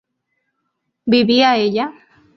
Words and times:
¿vivía 1.13 1.49
ella? 1.65 1.85